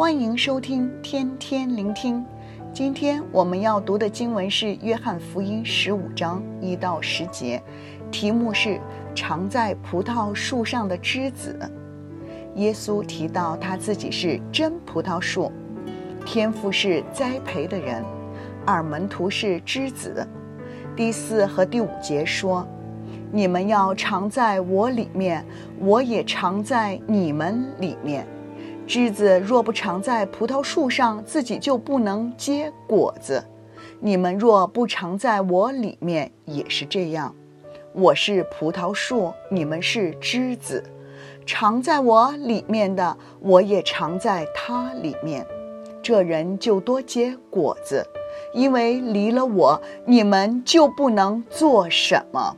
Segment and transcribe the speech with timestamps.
[0.00, 2.24] 欢迎收听天天聆听。
[2.72, 7.62] 今天我们要读的经文是《约翰福音》十五章一到十节，
[8.10, 8.80] 题目是
[9.14, 11.54] “常在葡萄树上的枝子”。
[12.56, 15.52] 耶稣提到他自己是真葡萄树，
[16.24, 18.02] 天父是栽培的人，
[18.64, 20.26] 二门徒是枝子。
[20.96, 22.66] 第四和第五节说。
[23.32, 25.44] 你们要常在我里面，
[25.78, 28.26] 我也常在你们里面。
[28.90, 33.44] 枝子若不常在葡萄树上，自己就不能结果子。
[34.00, 37.32] 你们若不常在我里面，也是这样。
[37.92, 40.82] 我是葡萄树，你们是枝子。
[41.46, 45.46] 常在我里面的，我也常在他里面。
[46.02, 48.04] 这人就多结果子，
[48.52, 52.56] 因为离了我，你们就不能做什么。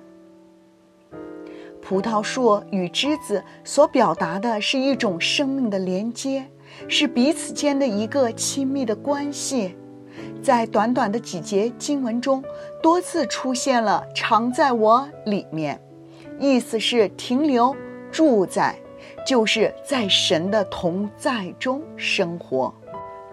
[1.93, 6.43] 葡萄树与枝子所表达的是一种生命的连接，
[6.89, 9.77] 是彼此间的一个亲密的关系。
[10.43, 12.43] 在短短的几节经文中，
[12.83, 15.79] 多次出现了“常在我里面”，
[16.41, 17.77] 意思是停留、
[18.11, 18.75] 住在，
[19.27, 22.73] 就是在神的同在中生活。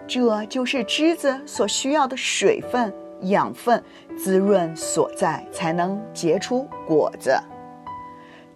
[0.06, 3.82] 这就是枝子所需要的水分、养分、
[4.18, 7.34] 滋润所在，才能结出果子。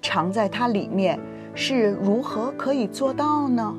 [0.05, 1.19] 藏在它里面
[1.55, 3.75] 是如何可以做到呢？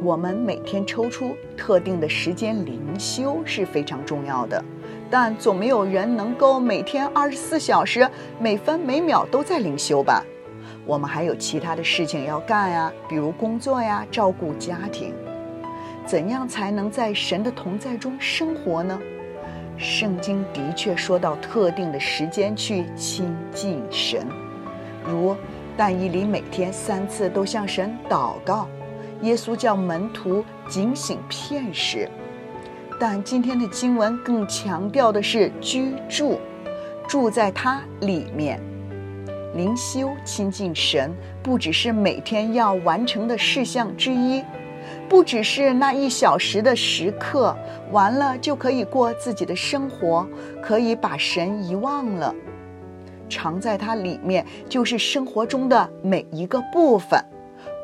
[0.00, 4.64] 我们每天抽出特定的时间灵修是非常重要的，
[5.10, 10.24] 但总没有人能够每天二十四小时每分每秒都在灵修吧？
[10.86, 15.12] 我们还有其他的事情要干呀，比如工作呀，照顾家庭。
[16.06, 18.98] 怎样才能在神的同在中生活呢？
[19.76, 24.24] 圣经的确说到特定的时间去亲近神。
[25.04, 25.36] 如
[25.76, 28.68] 但以理每天三次都向神祷告，
[29.22, 32.08] 耶稣叫门徒警醒片时。
[33.00, 36.38] 但今天的经文更强调的是居住，
[37.08, 38.60] 住在他里面。
[39.54, 41.12] 灵修亲近神，
[41.42, 44.42] 不只是每天要完成的事项之一，
[45.08, 47.56] 不只是那一小时的时刻，
[47.90, 50.26] 完了就可以过自己的生活，
[50.62, 52.34] 可以把神遗忘了。
[53.32, 57.18] 藏在它里面，就是生活中的每一个部分。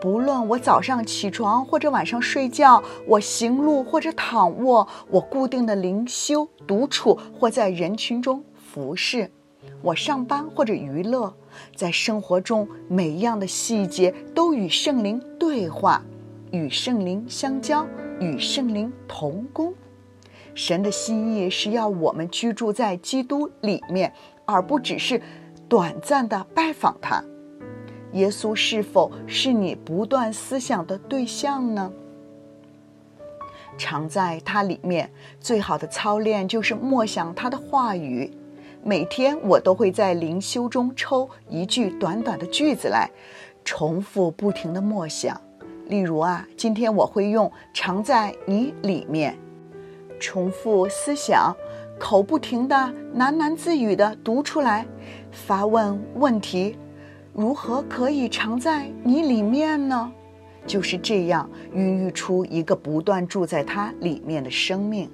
[0.00, 9.30] 不论我早上起床或者晚上睡觉，我行路或者躺卧，我固定的灵修、独处或在人群中服侍，
[9.82, 11.34] 我上班或者娱乐，
[11.74, 16.00] 在生活中每一样的细节都与圣灵对话，
[16.52, 17.84] 与圣灵相交，
[18.20, 19.74] 与圣灵同工。
[20.54, 24.12] 神的心意是要我们居住在基督里面。
[24.50, 25.20] 而不只是
[25.68, 27.22] 短暂的拜访他，
[28.12, 31.92] 耶稣是否是你不断思想的对象呢？
[33.76, 38.32] 常在他里面，最好的操练就是默想他的话语。
[38.82, 43.10] 每天我都会在灵修中抽一句短短的句子来，
[43.66, 45.38] 重复不停的默想。
[45.88, 49.36] 例如啊，今天我会用“常在你里面”，
[50.18, 51.54] 重复思想。
[51.98, 52.74] 口不停地
[53.16, 54.86] 喃喃自语地读出来，
[55.32, 56.76] 发问问题：
[57.34, 60.10] 如何可以藏在你里面呢？
[60.66, 65.10] 就是这样孕育出一个不断住在它里面的生命。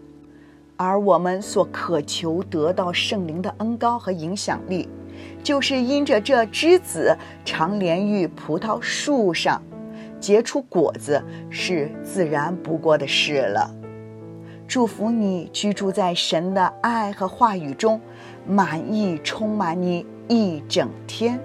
[0.76, 4.88] 而我们所渴求得到圣灵的恩膏和影响力，
[5.42, 9.62] 就是因着这枝子常连于葡萄树上，
[10.18, 13.70] 结出果子，是自然不过的事了。
[14.66, 18.00] 祝福你居住在神的爱和话语中，
[18.46, 21.38] 满意充满你一整天。